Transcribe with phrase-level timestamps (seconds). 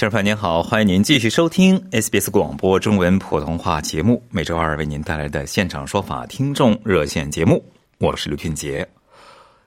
[0.00, 7.62] 听众朋友您好，欢迎您继续收听 SBS 广播中文普通话节目，每周二为您带来的现场说法听众热线节目，
[7.98, 8.88] 我是刘俊杰。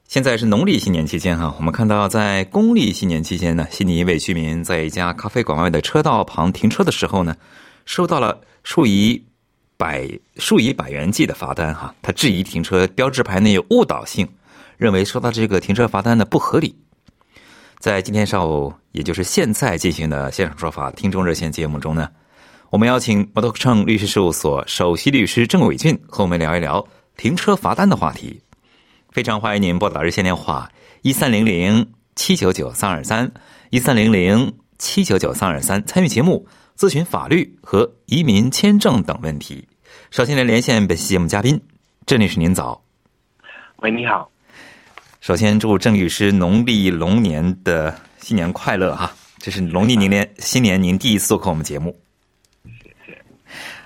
[0.07, 7.35] 现在是农历新年期间哈，我们看到在公历新年期间呢，悉尼一位居民在一家咖啡馆外的车道旁停车的时候呢，
[7.85, 9.23] 收到了数以
[9.77, 14.27] 百数以百元计的罚单哈，他质疑停车标志牌内有误导性，
[14.77, 16.75] 认为收到这个停车罚单呢不合理。
[17.84, 22.09] 在今天上午，也就是现在进行的现场说法听众热线节目中呢，
[22.70, 28.41] 我们邀请摩托车律师事务所首席律师郑伟俊和我们聊一聊停车罚单的话题。
[29.12, 33.29] 非常欢迎您拨打热线电话一三零零七九九三二三
[33.70, 36.47] 一三零零七九九三二三参与节目
[36.77, 39.68] 咨询法律和移民签证等问题。
[40.09, 41.59] 首先来连线本期节目嘉宾
[42.05, 42.81] 郑律师，您早。
[43.79, 44.32] 喂，你好。
[45.24, 49.16] 首先祝郑律师农历龙年的新年快乐哈！
[49.38, 51.98] 这是农历年年新年您第一次做客我们节目。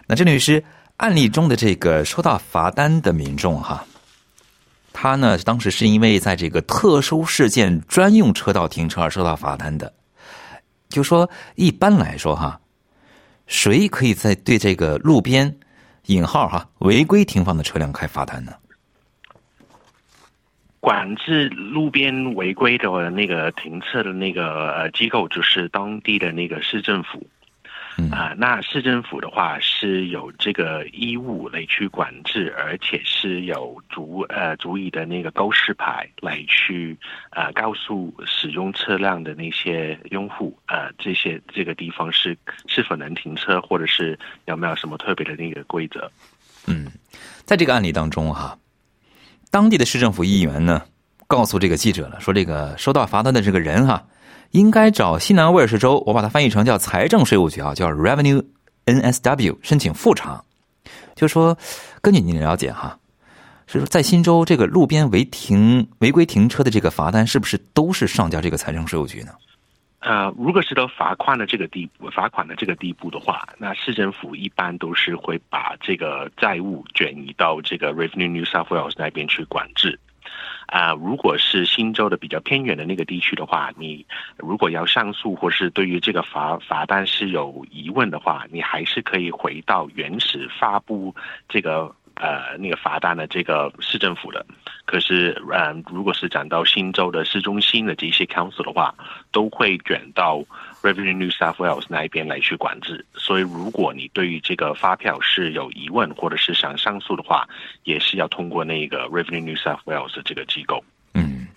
[0.08, 0.64] 那郑律师
[0.96, 3.86] 案例中的这个收到罚单的民众哈，
[4.92, 9.94] 他呢当时是因为在这个特殊事件专用车道停车而收到罚单的。
[10.90, 12.60] 就说一般来说哈，
[13.46, 15.56] 谁可以在对这个路边
[16.08, 18.54] 引号哈违规停放的车辆开罚单呢？
[20.88, 27.28] 管制路边违规的那个停车的那个呃机构，就是当地的那个市政府。
[28.10, 36.98] 啊，那市政府的话是有这个义务来去管制，而且是有足呃足以的那个告示牌来去
[37.32, 46.10] 呃告诉使用车辆的那些用户，呃这些这个地方是是否能停车，或者是有没有什么特别的那个规则。
[46.66, 46.90] 嗯，
[47.44, 48.58] 在这个案例当中哈。
[49.50, 50.82] 当地的市政府议员呢，
[51.26, 54.06] 告诉这个记者了，说这个收到罚单的这个人哈，
[54.52, 58.44] 应该找西南威尔士州，我把它翻译成叫财政税务局啊，叫 Revenue
[58.86, 60.44] NSW 申请复查。
[61.16, 61.58] 就说
[62.02, 62.98] 根据您的了解哈，
[63.66, 69.32] 是说在新州这个路边违停违规停车的这个罚单，是不是都是上交这个财政税务局呢？
[70.00, 80.00] 呃，如果是到罚款的这个地步，罚款的这个地步的话，那市政府一般都是会把这个债务转移到这个 Revenue New South Wales 那边去管制。
[80.68, 84.06] 啊，如果是新州的比较偏远的那个地区的话，你
[84.38, 91.16] 如果要上诉或是对于这个罚罚单是有疑问的话，你还是可以回到原始发布
[91.50, 91.94] 这个。
[92.20, 94.44] 呃，那个罚单的这个市政府的，
[94.88, 98.96] 可是，嗯，如果是讲到新州的市中心的这些 council 的话，
[99.34, 100.42] 都会卷到
[100.82, 103.06] Revenue New South Wales 那一边来去管制。
[103.14, 107.46] 所以，如果你对于这个发票是有疑问，或者是想上诉的话，
[107.84, 110.82] 也是要通过那个 Revenue New South Wales 这个机构。
[111.14, 111.50] 嗯，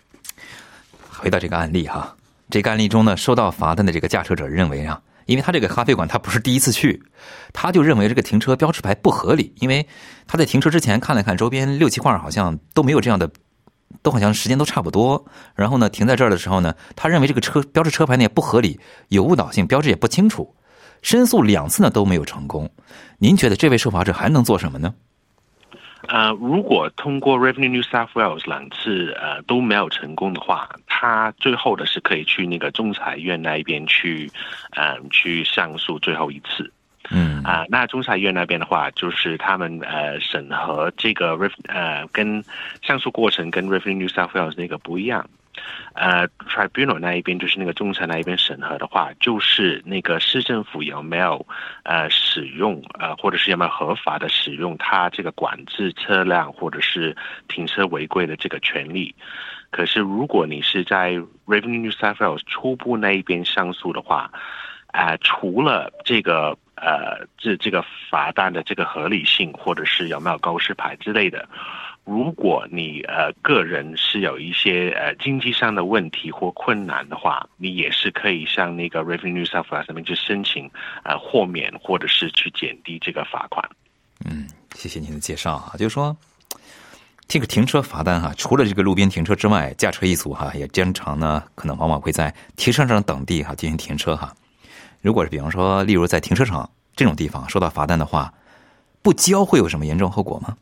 [1.08, 2.16] 回到这个案例哈，
[2.50, 5.00] 这个案例中呢，收到罚单的这个驾车者认为啊。
[5.30, 7.00] 因为他这个咖啡馆他不是第一次去，
[7.52, 9.54] 他就认为这个停车标志牌不合理。
[9.60, 9.86] 因为
[10.26, 13.30] 他在停车之前看了看周边六七块好像都没有这样的，
[14.02, 15.24] 都好像时间都差不多。
[15.54, 20.52] 然后呢，停在这儿的时候呢，他认为这个车标志车牌呢也不合理，有误导性，标志也不清楚。
[21.00, 22.68] 申诉两次呢都没有成功。
[23.18, 24.92] 您觉得这位受罚者还能做什么呢？
[26.12, 34.28] 呃，如果通过 Revenue New South Wales 两次呃都没有成功的话，他最后的是可以去那个仲裁院那一边去，
[34.77, 36.72] 嗯，去上诉最后一次。
[37.12, 42.45] 嗯啊，那仲裁院那边的话，就是他们呃审核这个 Rev 呃跟
[42.83, 45.24] 上诉过程跟 Revenue New South Wales 那个不一样。
[45.94, 51.44] 呃，tribunal 那一边就是那个仲裁那一边审核的话，就是那个市政府有没有
[51.82, 57.16] 呃使用呃或者是有没有合法的使用他这个管制车辆或者是
[57.48, 59.14] 停车违规的这个权利。
[59.70, 61.12] 可是如果你是在
[61.47, 64.30] Revenue New South Wales 初步那一边上诉的话，
[64.88, 71.48] 啊，除了这个呃这这个罚单的这个合理性或者是有没有告示牌之类的。
[72.04, 80.68] 如果你呃个人是有一些呃经济上的问题或困难的话，你也是可以向那个 Revenue South Wales 上面去申请
[81.04, 83.68] 呃豁免或者是去减低这个罚款。
[84.24, 86.16] 嗯，谢谢您的介绍啊，就是说
[87.28, 94.34] 这个停车罚单哈，除了这个路边停车之外，驾车一族哈也经常呢可能往往会在停车场等地哈进行停车哈。
[95.00, 98.34] 如果是比方说，例如在停车场这种地方收到罚单的话，
[99.00, 100.56] 不交会有什么严重后果吗？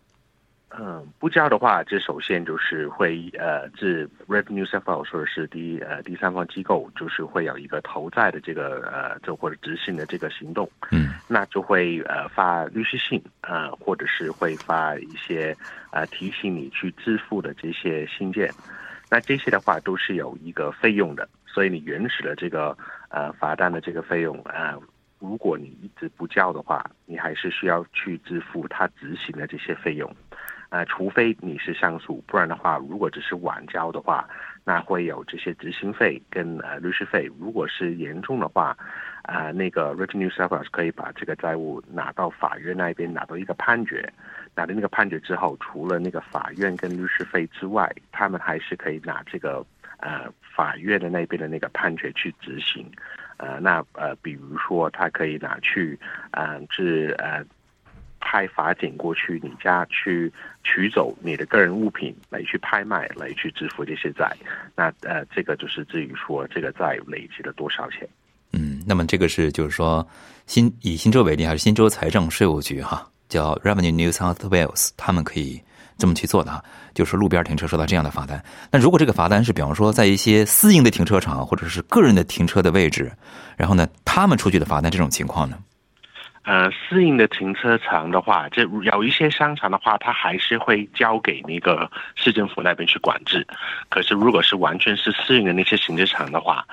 [0.80, 10.70] 嗯，不交的话，这首先就是会呃，这 Revenue s e f e 或者是第呃第三方机构，就是会有一个投债的这个呃，就或者执行的这个行动。
[10.92, 15.56] 嗯，那就会呃发律师信呃，或者是会发一些
[15.90, 18.48] 呃提醒你去支付的这些信件。
[19.10, 22.76] 那这些的话都是有一个费用的，所以你原始的这个
[23.08, 24.78] 呃罚单的这个费用啊，
[25.18, 30.08] 如果你一直不交的话，你还是需要去支付他执行的这些费用。
[30.70, 34.28] 呃，除非你是上诉，不然的话，如果只是晚交的话，
[34.64, 37.26] 那会有这些执行费跟呃律师费。
[37.40, 38.76] 如果是严重的话，
[39.22, 44.12] 啊，那个 Revenue Service 可以把这个债务拿到法院那边，拿到一个判决。
[44.54, 49.64] 拿到那个判决之后，除了那个法院跟律师费之外，他们还是可以拿这个
[50.00, 52.84] 呃法院的那边的那个判决去执行。
[53.38, 55.98] 呃，那呃，比如说他可以拿去，
[56.32, 57.42] 嗯，是呃。
[58.20, 60.32] 派法警过去你家去
[60.64, 64.30] 取走你的个人物品来去拍卖来去支付这些债，
[64.74, 68.08] 那呃这个就是至于说这个债累积了多少钱。
[68.52, 70.06] 嗯，那么这个是就是说
[70.46, 75.62] 新以新州为例，还是新州财政税务局哈，叫 Revenue New South Wales，他们可以
[75.98, 76.64] 这么去做的哈，
[76.94, 78.42] 就是路边停车收到这样的罚单。
[78.70, 83.12] 那如果这个罚单是比方说在一些私营的停车场或者是个人的停车的位置，
[83.56, 85.58] 然后呢他们出具的罚单这种情况呢？
[86.48, 93.46] 呃，私营的停车场的话，这有一些商场的话，它还是会交给那个市政府那边去管制。
[93.90, 96.64] 可是，如果是完全是私营的那些停车场的话，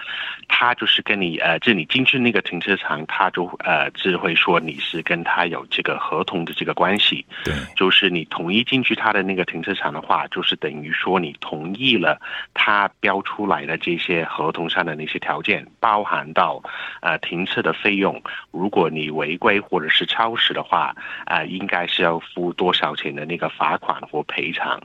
[0.48, 7.25] 他就是跟你呃，就你进去那个停车场，他就呃，只会说你是跟他有这个合同的这个关系。
[7.44, 12.18] 对，就是你同意进去他的那个停车场的话，就是等于说你同意了
[12.54, 16.63] 他标出来的这些合同上的那些条件，包含到
[17.01, 18.24] 呃停车的费用。
[18.51, 19.62] 如果你违规。
[19.69, 20.95] 或者是超时的话，
[21.25, 24.79] 啊，应该是要付多少钱的那个罚款或赔偿？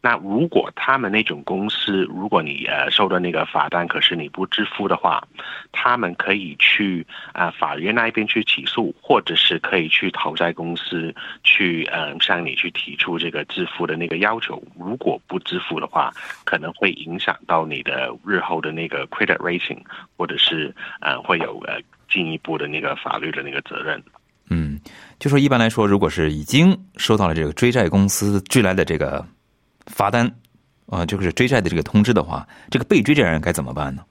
[0.00, 5.26] 那如果他们那种公司，如果你呃收到那个罚单，可是你不支付的话，
[5.72, 14.62] 他们可以去啊法院那边去起诉，或者是可以去讨债公司去嗯向你去提出这个支付的那个要求。
[14.78, 16.10] 如果不支付的话，
[16.44, 19.78] 可能会影响到你的日后的那个 credit rating，
[20.16, 24.02] 或者是呃会有呃进一步的那个法律的那个责任。
[24.50, 24.78] 嗯，
[25.18, 29.26] 就说一般来说，如果是已经收到了这个追债公司追来的这个
[29.86, 30.30] 罚单，
[30.86, 34.02] 啊，就是追债的这个通知的话，这个被追债人该怎么办呢？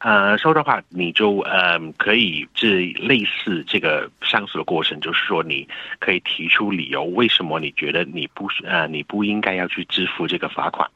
[0.00, 5.68] 呃，收的话，你就呃可以这类似这个上诉的过程，就是说你
[5.98, 10.88] 可以提出理由，为什么你觉得你不呃你不应该要去支付这个罚款？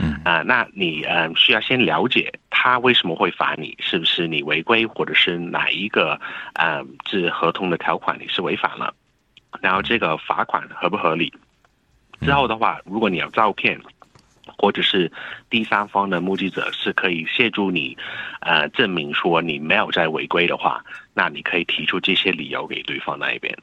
[0.00, 6.20] 嗯啊，那你呃需要先了解他为什么会罚你，是不是你违规，或者是哪一个
[6.54, 8.92] 呃这合同的条款你是违反了？
[9.60, 11.32] 然后这个罚款合不合理？
[12.22, 13.80] 之后的话，如果你有照片。
[14.58, 15.10] 或者是
[15.48, 17.96] 第三方的目击者是可以协助你，
[18.40, 20.84] 呃，证明说你没有在违规的话，
[21.14, 23.62] 那你可以提出这些理由给对方那一边的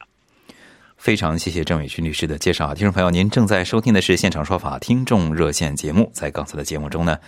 [0.96, 6.10] 非常谢谢郑伟群律师的介绍，听众朋友，您正在收听的是现场说法听众热线节目。
[6.14, 7.18] 在刚才的节目中呢，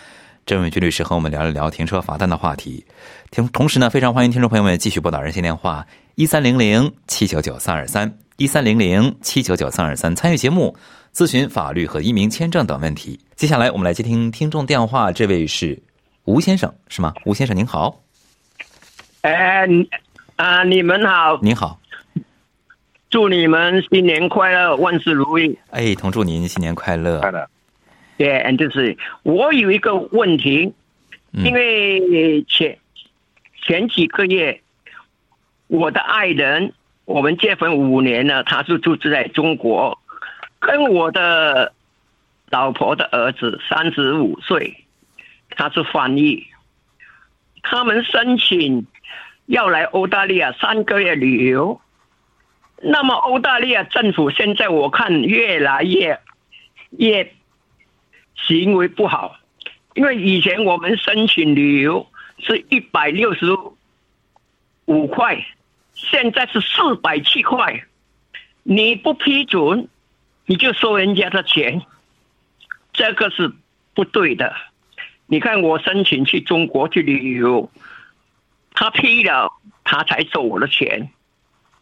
[0.46, 2.82] 郑伟军律师和我们聊一聊停车罚单的话题。
[3.30, 10.74] 同同时呢，非常欢迎听众朋友们继续拨打热线电话一三零零七九九三二三一三零零七九九三二三参与节目。
[11.14, 13.18] 咨询法律和移民签证等问题。
[13.34, 15.78] 接下来我们来接听听众电话，这位是
[16.24, 17.12] 吴先生，是吗？
[17.24, 18.00] 吴先生您好。
[19.22, 19.66] 哎，
[20.36, 21.38] 啊，你们好。
[21.42, 21.80] 您好。
[23.10, 25.58] 祝你们新年快乐，万事如意。
[25.70, 27.20] 哎，同祝您新年快乐。
[27.20, 27.48] 快乐。
[28.16, 30.72] 对，就是我有一个问题，
[31.32, 32.78] 因为前
[33.64, 34.60] 前几个月，
[35.68, 36.72] 我的爱人，
[37.04, 39.98] 我们结婚五年了，他是住在中国。
[40.60, 41.72] 跟我的
[42.50, 44.84] 老婆的儿子三十五岁，
[45.50, 46.46] 他是翻译，
[47.62, 48.86] 他们申请
[49.46, 51.80] 要来澳大利亚三个月旅游。
[52.80, 56.20] 那么澳大利亚政府现在我看越来越
[56.90, 57.32] 越
[58.34, 59.36] 行为不好，
[59.94, 62.06] 因为以前我们申请旅游
[62.38, 63.46] 是一百六十
[64.86, 65.44] 五块，
[65.92, 67.84] 现在是四百七块，
[68.62, 69.88] 你不批准。
[70.50, 71.82] 你就收人家的钱，
[72.94, 73.52] 这个是
[73.92, 74.54] 不对的。
[75.26, 77.70] 你看我申请去中国去旅游，
[78.72, 79.52] 他批了，
[79.84, 81.10] 他才收我的钱。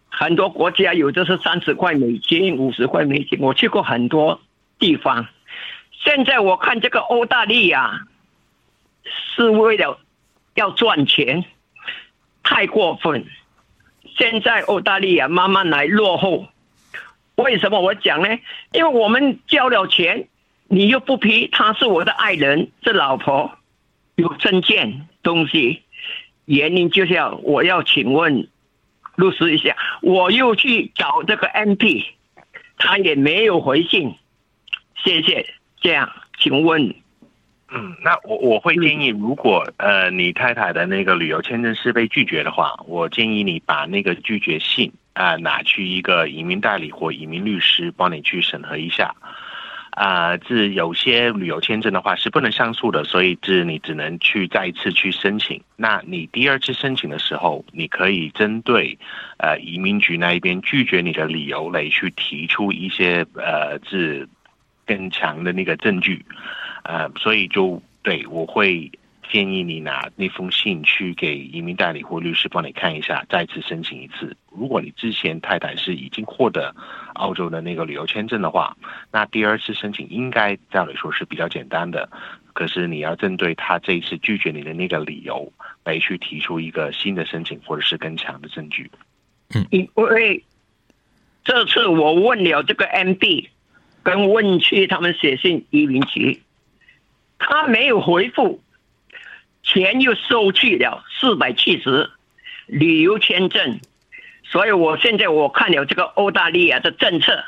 [0.09, 4.41] 很多国家有的是三十块美金、五十块美金，我去过很多
[4.81, 5.29] 地方。
[5.93, 8.09] 现在我看这个澳大利亚
[9.05, 10.01] 是为了
[10.55, 11.45] 要赚钱，
[12.43, 13.27] 太过分。
[14.17, 16.49] 现在澳大利亚慢慢来落后，
[17.37, 18.29] 为什么我讲呢？
[18.73, 20.29] 因为我们交了钱。
[20.69, 23.53] 你又不批，他是我的爱人，是老婆，
[24.17, 25.83] 有证件东西，
[26.45, 28.49] 原因就是要我要请问
[29.15, 32.07] 律师一下，我又去找这个 MP，
[32.79, 34.17] 他也没有回信，
[35.05, 35.55] 谢谢。
[35.81, 36.93] 这样，请问，
[37.71, 49.15] 嗯，那我我会建议，如果呃你太太的那个旅游签证是被拒绝的话，我建议你把那个拒绝信啊拿去一个移民代理或移民律师帮你去审核一下。
[49.93, 55.59] 啊，这有些旅游签证的话是不能上诉的，所以这你只能去再一次去申请。
[55.75, 58.99] 那你第二次申请的时候，你可以针对
[59.39, 64.27] 呃移民局那一边拒绝你的理由来去提出一些呃这
[64.85, 66.23] 更强的那个证据。
[66.83, 68.93] 呃，所以就对我会。
[69.31, 74.37] 建议你拿那封信去给移民代理或律师帮你看一下，再次申请一次。
[74.51, 76.75] 如果你之前太太是已经获得
[77.15, 78.77] 澳洲的那个旅游签证的话，
[79.11, 82.09] 那第二次申请应该照理说是比较简单的。
[82.53, 85.53] 可是你要针对他这一次拒绝你的那个理由
[85.85, 88.91] 来去提出一个新的申请或者是更强的证据。
[89.55, 90.43] 嗯，因为
[91.45, 93.49] 这次我问了这个 MB，
[94.03, 96.41] 跟问去他们写信移民局，
[97.39, 98.63] 他没有回复。
[99.67, 102.09] 钱又收去了四百七十，
[102.67, 103.81] 旅游签证，
[104.45, 107.45] 所以我现在我看了这个澳大利亚的政策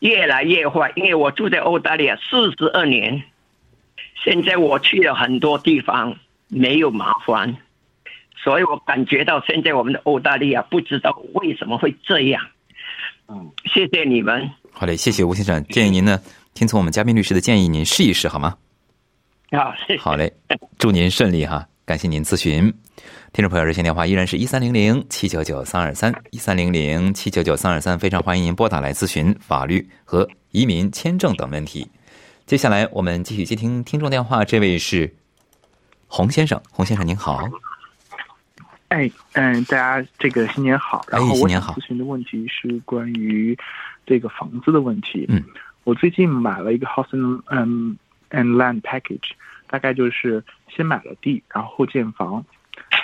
[0.00, 3.22] 越来越坏，因为我住在澳大利亚四十二年，
[4.22, 6.14] 现在我去了很多地方
[6.48, 7.56] 没有麻烦，
[8.36, 12.46] 所以我感觉到现在我们的澳大利亚不知道为什么会这样。
[13.28, 14.50] 嗯，谢谢你们。
[14.72, 16.20] 好嘞，谢谢吴先生，建议您呢
[16.52, 18.56] 听从我们嘉宾律师的建议，您试一试好吗？
[19.58, 20.32] 好，好嘞，
[20.78, 21.66] 祝您顺利哈！
[21.84, 22.72] 感谢您咨询。
[23.32, 31.90] 听众朋友，热线电话依然是一三零零七九九三二三一三零零七九九三二三，非常欢迎您拨打来咨询法律和移民签证等问题。
[32.46, 35.12] 接下来我们继续接听听众电话，这位是
[36.06, 37.42] 洪先生，洪先生您好。
[38.86, 41.04] 哎，嗯，大家这个新年好。
[41.08, 41.74] 然后新年好。
[41.74, 43.58] 咨询的问题是关于
[44.06, 45.26] 这个房子的问题。
[45.28, 45.42] 嗯，
[45.82, 47.96] 我最近买了一个 house，嗯。
[48.30, 49.32] And land package，
[49.68, 52.44] 大概就是先买了地，然后后建房。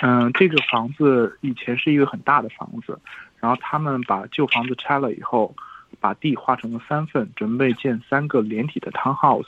[0.01, 2.99] 嗯，这个房子以前是一个很大的房子，
[3.39, 5.55] 然后他们把旧房子拆了以后，
[5.99, 9.47] 把地划成了三份，准备建三个连体的 townhouse。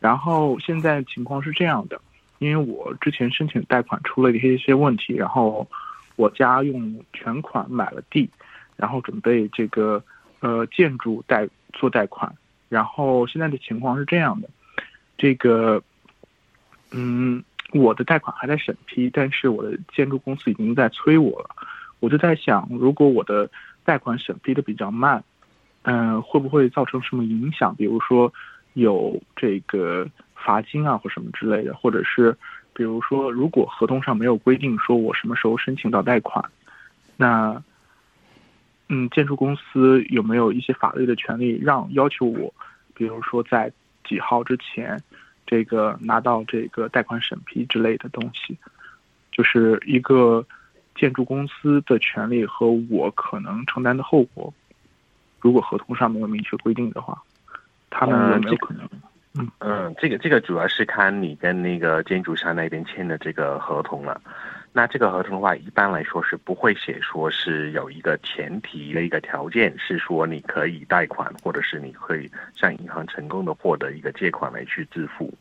[0.00, 2.00] 然后现在情况是这样的，
[2.38, 5.68] 因为我之前申请贷款出了一些一些问题，然后
[6.16, 8.28] 我家用全款买了地，
[8.76, 10.02] 然后准备这个
[10.40, 12.34] 呃建筑贷做贷款。
[12.68, 14.48] 然后现在的情况是这样的。
[15.20, 15.82] 这个，
[16.92, 21.54] 嗯，我的贷款还在审批，但是我的建筑公司已经在催我了。
[21.98, 23.50] 我就在想，如果我的
[23.84, 25.22] 贷款审批的比较慢，
[25.82, 27.74] 嗯，会不会造成什么影响？
[27.76, 28.32] 比如说
[28.72, 32.34] 有这个罚金啊，或什么之类的，或者是
[32.72, 36.42] 比如说，如果合同上没有规定说我什么时候申请到贷款，
[37.18, 37.62] 那，
[38.88, 42.54] 嗯，建筑公司有没有一些法律的权利让要求我，
[42.94, 43.70] 比如说在
[44.10, 45.00] 几号之前？
[45.46, 48.56] 这个拿到这个贷款审批之类的东西，
[49.32, 50.46] 就是一个
[50.94, 54.52] 建筑公司的权利和我可能承担的后果。
[55.40, 57.20] 如果合同上没有明确规定的话，
[57.88, 58.88] 他们有没有可能？
[59.34, 64.20] 嗯嗯，这个这个主要是看你跟那个建筑商那边签的这个合同了。
[64.72, 75.34] 那这个合同的话，一般来说是不会写说是有一个前提的一个条件，是说你可以贷款，或者是你可以向银行成功的获得一个借款来去支付。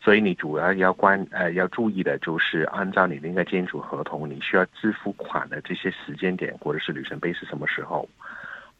[0.00, 8.08] 所以你主要要关呃要注意的就是按照你那个建筑合同，你需要支付款的这些时间点或者是里程碑是什么时候？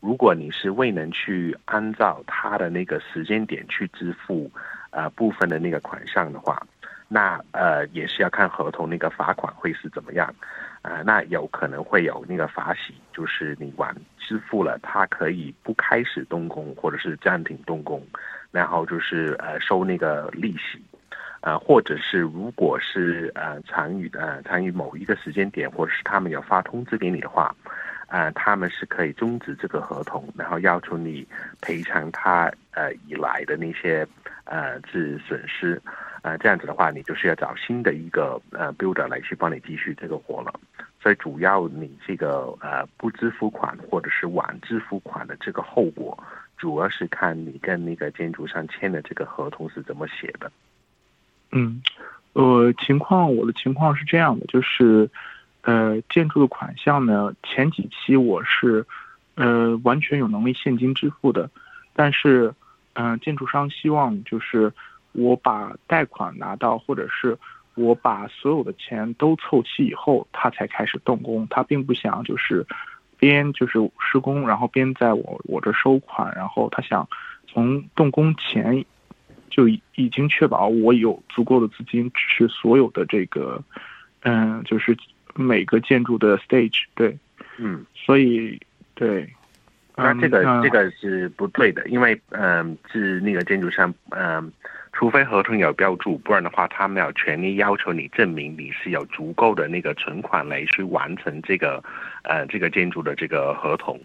[0.01, 4.51] 如果你是未能去按照他的那个时间点去支付
[4.91, 6.61] 呃部分的那个款项的话。
[7.09, 10.35] 那呃也是要看合同那个罚款会是怎么样，
[10.83, 18.05] 啊，那有可能会有那个罚息，就是你晚支付了，他可以不开始动工或者是暂停动工，
[18.51, 20.83] 然后就是呃收那个利息，
[21.41, 27.55] 啊，或者是如果是呃参与呃参与某一个时间点，或者是他们有发通知给你的话，
[28.09, 31.27] 呃，他们是可以终止这个合同，然后要求你
[31.61, 34.07] 赔偿他呃以来的那些
[34.45, 35.81] 呃是损失，
[36.23, 40.53] 呃，这样子的话，你就是要找新的一个呃 builder 来去帮你继续这个活了。
[41.01, 46.19] 所以主要你这个呃不支付款或者是晚支付款的这个后果，
[46.57, 50.51] 主要是看你跟那个建筑商签的这个合同是怎么写的。
[51.53, 51.81] 嗯，
[52.33, 55.09] 呃，情况我的情况是这样的，就是
[55.63, 58.85] 呃建筑的款项呢，前几期我是
[59.37, 61.49] 呃完全有能力现金支付的，
[61.93, 62.53] 但是
[62.95, 64.73] 嗯、呃建筑商希望就是
[65.17, 67.37] 我把贷款拿到，或者是
[67.75, 71.47] 我把所有的钱都凑齐以后，他才开始动工。
[71.49, 72.67] 他并不想就是
[73.19, 77.09] 边就是施工，然后边在我我这收款，然后他想
[77.47, 78.85] 从动工前
[79.49, 83.63] 就已已经确保我有足够的资金支持所有的这个，
[84.21, 84.97] 嗯，就是
[85.35, 86.85] 每个建筑的 stage。
[86.95, 87.19] 对，
[87.57, 87.85] 嗯。
[87.95, 88.61] 所以
[88.95, 89.29] 对，
[89.97, 94.53] 那这个、嗯这个是不对的，因为嗯、是那个建筑商嗯、
[94.93, 101.83] 除非合同有标注，不然的话，他们有权利要求你证明你是有足够的那个存款来去完成这个
[102.25, 103.99] 呃这个建筑的这个合同，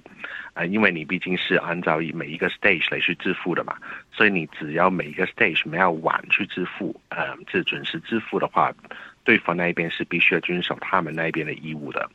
[0.54, 3.76] 呃，因为你毕竟是按照每一个 stage 来去支付的嘛，
[4.14, 8.72] 所以你只要每一个 stage 没有晚去支付，呃，是准时支付的话，
[9.24, 12.10] 对方那一边是必须要遵守他们那边的义务的。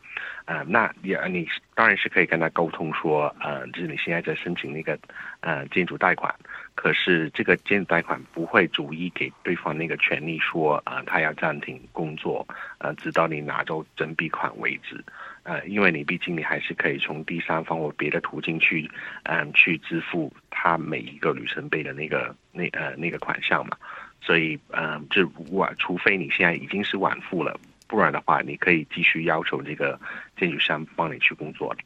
[0.47, 4.97] 呃，那也你当然是可以跟他沟通说，呃，就是你现在在申请那个
[5.41, 6.33] 呃建筑贷款，
[6.77, 12.47] 可是这个建筑贷款不会逐一给对方那个权利说，呃，他要暂停工作，
[12.79, 15.05] 呃，直到你拿走整笔款为止。
[15.43, 18.89] 呃，因为你毕竟你还是可以从第三方或别的途径去，
[19.25, 23.77] 嗯、去支付他每一个里程碑的那个那呃那个款项嘛。
[24.21, 29.99] 所以，嗯、这晚除非你现在已经是晚付了，不然的话，你可以继续要求这个
[30.37, 31.81] 建筑商帮你去工作的。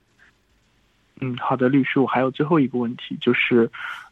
[1.20, 3.70] 嗯，好的，律师，我还有最后一个问题，就是，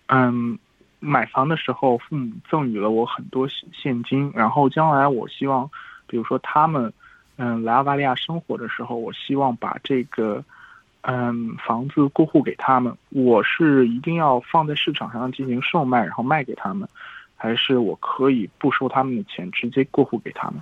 [0.09, 0.59] 嗯，
[1.01, 5.71] 买房的时候父母赠予了我很多现现金，然后将来我希望，
[6.07, 6.93] 比如说他们，
[7.37, 10.45] 嗯，来澳大利亚生活的时候，我希望把这个，
[11.01, 16.87] 嗯，房子过户给他们，我是一定要放在市场上进行售卖，然后卖给他们，
[17.39, 20.61] 还是我可以不收他们的钱，直接过户给他们？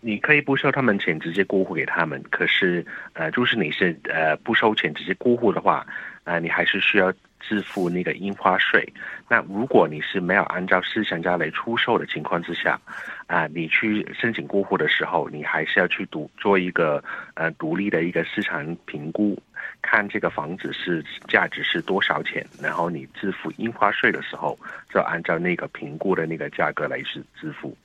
[0.00, 2.22] 你可以不收他们钱，直接过户给他们。
[2.30, 5.84] 可是，呃，就是你是呃不收钱直接过户的话，
[6.24, 8.86] 呃，你还是需要支付那个印花税。
[9.28, 12.78] 那如果你是没有按照市场价来出售的情况之下，
[13.26, 17.02] 啊、你去申请过户的时候，你还是要去独做一个
[17.34, 19.36] 呃独立的一个市场评估，
[19.82, 24.58] 看这个房子是价值是多少钱，然后你支付印花税的时候，
[24.92, 27.76] 就按照那个评估的那个价格来是支付。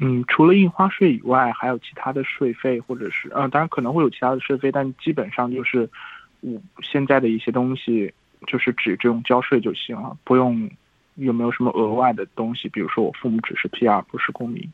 [0.00, 5.88] 嗯，除了印花税以外，还有其他的税费，或者是呃，当然可能会有其他的税费，但基本上就是
[6.42, 8.12] 我现在的一些东西，
[8.46, 10.70] 就是只这种交税就行了，不用
[11.14, 14.70] 有没有什么额外的东西，比如说我父母只是 PR 不是公民。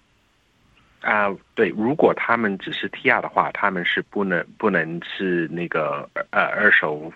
[1.00, 7.12] 啊、对，如果他们只是 TR 的话，他们是不能不能是那个呃二手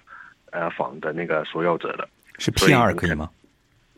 [0.52, 2.08] 呃房的那个所有者的。
[2.38, 3.28] 是 PR 可以吗？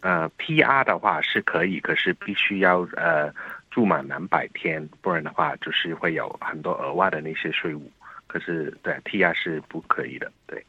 [0.01, 3.31] 呃，PR 的话是可以，可是必须要呃
[3.71, 7.91] 住满两百天，不然的话就是会有很多额外的那些税务。
[8.35, 10.61] 可是对 TR 是不可以的，对。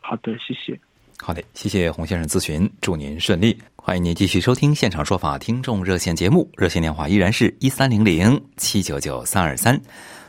[0.00, 0.80] 好的，谢谢。
[1.18, 3.54] 好的，谢谢洪先生咨询，祝您顺利。
[3.76, 9.78] 欢迎您继续收听现场说法听众热线节目，热线电话依然是一三零零七九九三二三。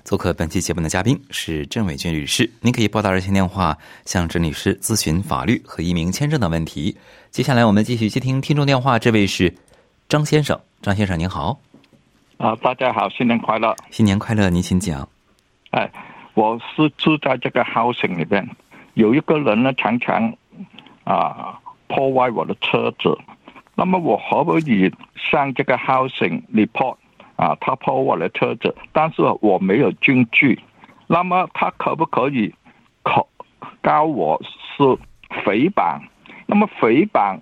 [0.04, 6.94] 做客本期节目的嘉宾是郑伟军律师，您可以拨打热线电话向郑律师咨询法律和移民签证的问题。
[7.32, 9.56] 接下来我们继续接听听众电话，这位是
[10.10, 11.58] 张先生，张先生您好，
[12.36, 13.74] 啊，大家好，新年快乐！
[13.92, 15.08] 新年快乐，您请讲。
[15.72, 15.90] 哎，
[16.34, 18.50] 我是住在这个 housing 里边，
[18.96, 20.36] 有一个人呢常常
[21.04, 23.18] 啊破坏我的车子，
[23.76, 26.96] 那么我可不可以向这个 housing report
[27.36, 30.60] 啊，他破坏我的车子，但是我没有证据，
[31.08, 32.54] 那么他可不可以
[33.04, 33.28] 考
[33.82, 34.84] 告我是
[35.46, 36.02] 诽谤？
[36.46, 37.40] 那么诽谤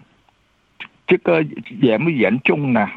[1.08, 1.42] 这个
[1.80, 2.90] 严不严重呢？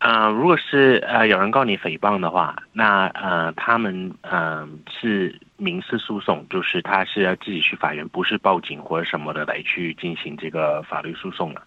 [0.00, 11.62] 呃，如果是呃有人告你诽谤的话，那呃他们呃是民事诉讼，就是他是要自己去法院，不是报警或者什么的来去进行这个法律诉讼了。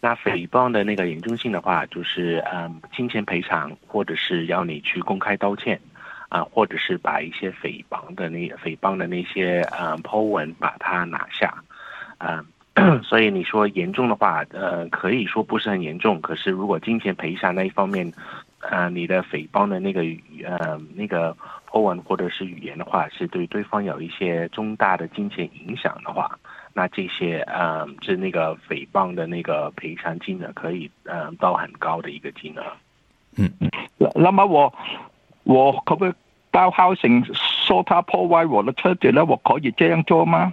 [0.00, 5.80] 那诽谤的那个严重性的话，就是嗯、呃金钱赔偿，或者是要你去公开道歉，
[6.28, 11.52] 啊、或者是把一些诽谤的那诽谤的那些呃 po 文把它拿下，
[12.18, 12.44] 啊、
[13.02, 16.20] 所以你说严重的话，呃，可以说不是很严重。
[16.20, 18.12] 可是如果金钱赔偿那一方面
[18.60, 20.02] 呃你的诽谤的那个
[20.44, 21.34] 呃那个
[21.64, 26.38] 破文或者是语言的话，是对对方有一些重大的金钱影响的话，
[26.74, 32.62] 那这些呃是那个诽谤的那个赔偿金额可以呃到很高的一个金额。
[33.38, 33.70] 嗯嗯，
[34.14, 34.72] 那么我
[35.44, 36.14] 我可不可以
[36.50, 39.24] 到法庭说他破坏我的车子呢？
[39.24, 40.52] 我可以这样做吗？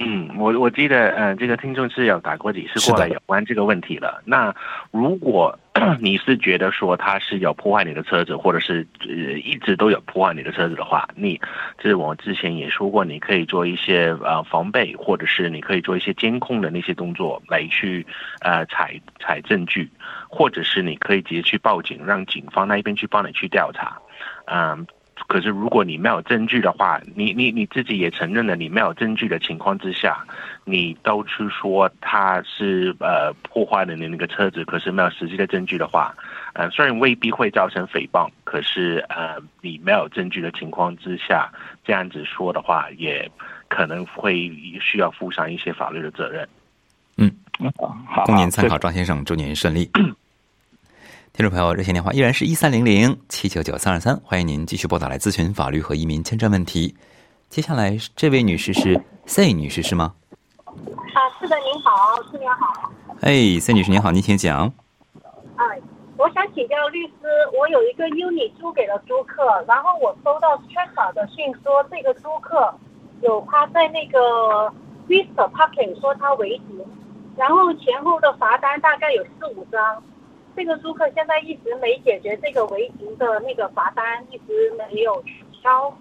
[0.00, 4.22] 嗯，我我记得，嗯、这个听众是有打过几次过来有关这个问题了。
[4.24, 4.54] 那
[4.92, 5.58] 如果
[6.00, 9.08] 你是觉得说他是有破坏你的车子，或者是呃
[9.38, 11.40] 一直都有破坏你的车子的话，你
[11.78, 18.06] 这是我之前也说过，你可以做一些呃防备，或者是你可以做一些监控的那些动作来去
[18.40, 19.90] 呃采采证据，
[20.28, 23.98] 或者是你可以直接去报警，让警方那一边去帮你去调查。
[24.46, 24.86] 嗯，
[25.26, 30.24] 可是如果你没有证据的话，你你你自己也承认了，你没有证据的情况之下，
[30.64, 36.14] 你都去说他是呃破坏了你那个车子，可是没有实际的证据的话，
[36.54, 41.50] 呃，虽然未必会造成诽谤，可是呃你没有证据的情况之下，
[41.84, 43.30] 这样子说的话，也
[43.68, 44.50] 可能会
[44.80, 46.48] 需要负上一些法律的责任。
[47.16, 47.30] 嗯
[48.06, 49.90] 好，供您参考，好张先生，祝您顺利。
[51.38, 56.92] 听众朋友，热线电话依然是一三零零七九九三二三，欢迎您继续拨打来咨询法律和移民签证问题。
[57.48, 60.12] 接下来这位女士是 C 女士是吗？
[60.66, 62.90] 啊，是的，您好，新年好。
[63.20, 64.66] 哎，C 女士您好，您请讲。
[65.54, 65.80] 哎，
[66.16, 67.12] 我想请教律师，
[67.56, 72.74] 我有一个 unit 租给了租客，然后我收到 Strata 的信说这个租客
[73.20, 74.18] 有他在那个
[75.06, 76.84] Vista Parking 说他违停，
[77.36, 80.02] 然后前后的罚单大概有四五张。
[80.58, 85.96] 这个租客现在一直没解决这个违停的那个罚单，一直没有取消。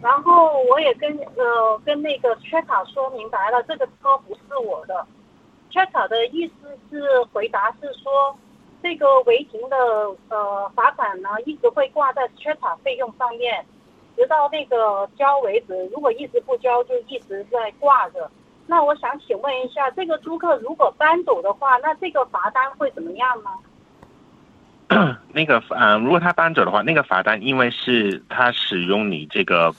[0.00, 5.04] 然后我也跟呃跟那个 Strata 说明白了，这个车不是我的。
[5.72, 8.36] Strata 的意思是回答是说，
[8.80, 9.76] 这个违停的
[10.28, 13.66] 呃罚款呢，一直会挂在 Strata 费用上面，
[14.16, 15.84] 直到那个交为止。
[15.86, 18.30] 如果一直不交，就一直在挂着。
[18.68, 23.50] 那我想请问一下，这个租客如果搬走的话，那这个罚单会怎么样呢？
[25.32, 29.74] 那个呃，如果他搬走的话，那个罚单因为是他使用你这个，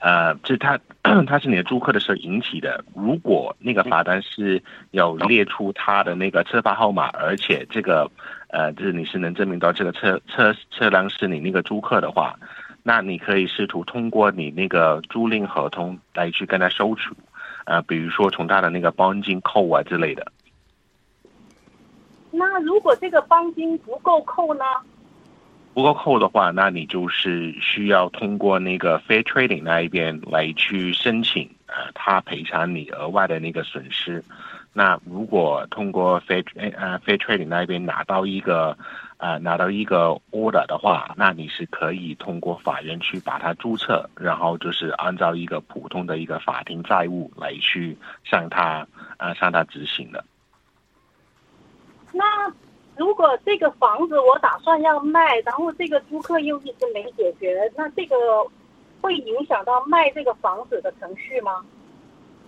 [0.00, 0.78] 呃，是他
[1.26, 2.82] 他是你的租客的时候引起的。
[2.94, 8.10] 如果那个罚单是有列出他的那个车牌号码，而且这个
[8.48, 12.34] 呃，就是你是能证明到这个车车车辆是你那个租客的话，
[12.82, 17.10] 那你可以试图通过你那个租赁合同来去跟他收取，
[17.66, 20.26] 呃，比如说从他的那个帮金扣啊之类的。
[22.36, 24.64] 那如果这个帮金不够扣呢？
[25.72, 34.24] 不够扣的话，那你就是需要通过那个 Fair Trading 那一边来去申请，呃，他赔偿你额外的那个损失。
[34.72, 38.76] 那如果通过 Fair 呃 Fair Trading 那一边拿到一个
[39.18, 48.86] 呃拿到一个 order 的话，那你是可以通过法院去把它注册，然后就是按照一个普通的一个法庭债务来去向他
[49.18, 50.24] 呃向他执行的。
[52.16, 52.52] 那
[52.96, 58.16] 如果这个房子我打算要卖，然后这个租客又一直没解决，那这个
[59.00, 61.64] 会影响到卖这个房子的程序吗？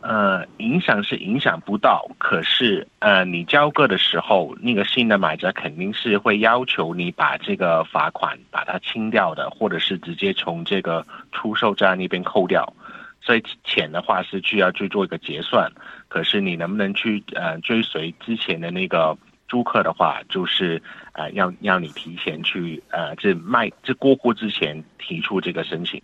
[0.00, 12.72] 呃，影响是影响不到，可是呃，你交割的时候，那个新的买家肯定是会要求你把这个罚款把它清掉的，或者是直接从这个出售价那边扣掉。
[13.20, 15.70] 所以钱的话是需要去做一个结算，
[16.06, 20.80] 可是你能不能去呃追随之前的那个租客的话，就是
[21.12, 26.00] 呃要要你提前去呃这卖这过户之前提出这个申请。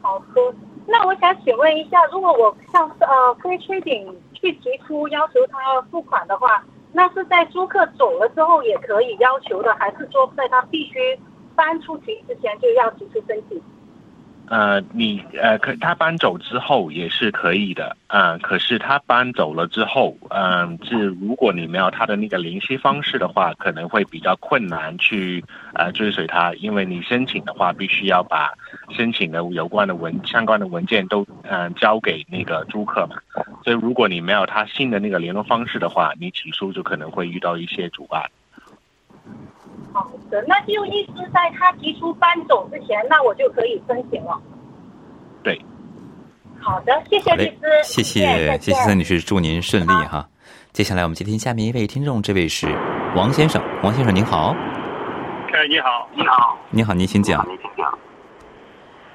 [0.00, 0.54] 好的，
[0.86, 10.98] 那我想请问一下，如果我向呃 Free Trading 去提出要求他付款的话，那是在租客走了之后也可以要求的，还是说在他必须
[11.54, 13.60] 搬出去之前就要提出申请？
[14.48, 28.52] 呃，你呃，可他搬走之后也是可以的，嗯、可是他搬走了之后，嗯、是如果你没有他的那个联系方式的话，可能会比较困难去呃追随他，因为你申请的话，必须要把
[28.90, 33.16] 申请的有关的文相关的文件都嗯、交给那个租客嘛，
[33.64, 38.24] 所以如果你没有他新的那个联络方式的话，你起诉就可能会遇到一些阻碍。
[39.96, 44.38] 好的，那就意思在他提出搬走之前，那我就可以申请了。
[45.42, 45.58] 对。
[46.60, 50.28] 好的，谢谢律师，，谢谢谢谢孙女士，祝您顺利哈。
[50.72, 52.66] 接下来我们接听下面一位听众，这位是
[53.14, 54.54] 王先生，王先生您好，
[55.54, 57.46] 哎，你好，你好，你好，您请讲。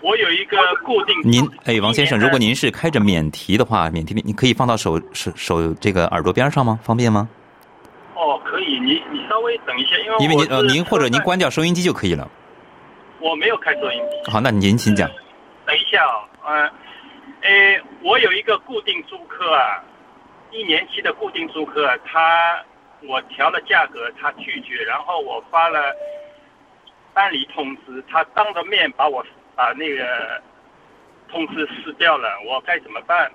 [0.01, 1.15] 我有一个固定。
[1.23, 6.79] 您哎，王先生，如果您是开着免提的话，免提你可以放到手手手这个耳朵边上吗？
[6.81, 7.29] 方便吗？
[8.21, 12.29] 哦，哦，可以，你你稍微等一下，因为因为您呃您或者您，关掉收音机就可以了。
[13.19, 14.31] 我没有开收音机。
[14.31, 15.09] 好，那您请讲。
[15.65, 16.71] 等一下啊、呃，
[17.41, 19.83] 诶，我有一个固定租客啊，
[20.51, 22.63] 一年期的固定租客，他
[23.07, 25.95] 我调了价格，他拒绝，然后我发了
[27.13, 30.41] 办理通知，他当着面把我把那个
[31.29, 33.31] 通知撕掉了，我该怎么办？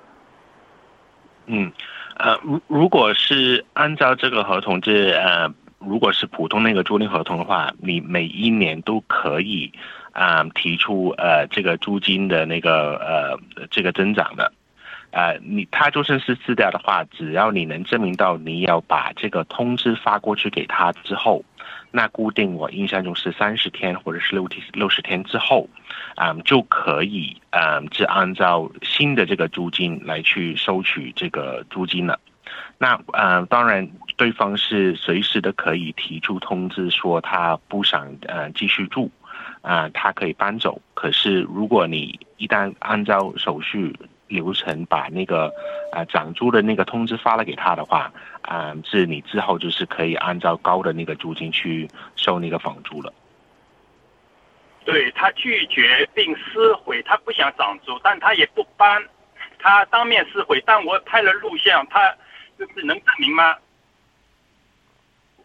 [1.46, 1.72] 嗯，
[2.18, 9.70] 呃，如如果是按照这个合同，这呃，如果是普通那个租赁合同的话，你每一年都可以
[10.12, 14.50] 啊、提出呃这个租金的那个呃这个增长的。
[15.10, 21.44] 呃，你他就算是撕掉的话，只要你能证明到你要把这个通知发过去给他之后，
[21.90, 25.68] 那固定我印象中是三十天或者是六天六十天之后，
[26.14, 32.18] 啊、就可以啊，是按照新的这个租金来去收取这个租金了。
[32.78, 39.10] 那呃，当然，对方是随时的可以提出通知说他不想呃继续住，
[39.62, 40.80] 啊、他可以搬走。
[40.94, 43.94] 可是如果你一旦按照手续
[44.28, 45.46] 流程把那个
[45.92, 48.12] 啊、呃涨租的那个通知发了给他的话，
[48.42, 53.12] 啊、是你之后就是可以按照高的那个租金去收那个房租了。
[54.84, 59.02] 对他拒绝并撕毁，他不想涨租，但他也不搬，
[59.58, 62.14] 他当面撕毁，但我拍了录像，他
[62.58, 63.56] 就是能证明吗？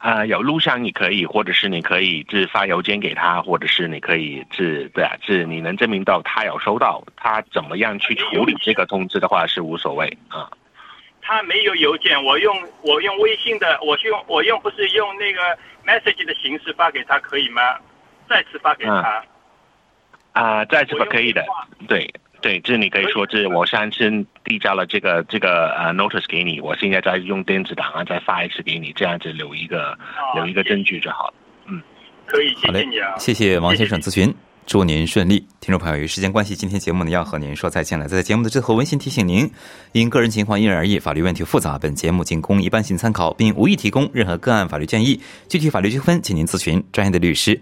[0.01, 10.49] 啊、有录像你可以，或者是你可以是发邮件给他，或者是你可以是对啊，是你能证明到他有收到，他怎么样去处理这个通知的话是无所谓啊。
[11.21, 15.39] 他没有邮件，我用我用微信的，我是用我用不是用那个
[15.85, 17.61] message 的形式发给他，可以吗？
[18.27, 19.23] 再次发给他。
[20.33, 21.45] 啊、再次发可以的，
[21.87, 22.11] 对
[22.41, 24.09] 对，这你可以说这我上次
[24.43, 29.97] 递交了这个这个呃 notice 给你，我现在在用电子档案再发一次给你，这样子留一个
[30.33, 31.33] 留一个证据就好了。
[31.67, 31.81] 嗯
[32.25, 34.33] 可以，谢好嘞谢你啊，，谢谢王先生咨询，
[34.65, 35.45] 祝您顺利。
[35.59, 38.07] 听众朋友，由于时间关系，今天节目呢要和您说再见了。
[38.07, 39.51] 在节目的最后，温馨提醒您，
[39.91, 45.21] 因个人情况因人而异，法律问题复杂，本节目仅供一般性参考，并无意提供任何个案法律建议。
[45.47, 47.61] 具体法律纠纷，请您咨询专业的律师。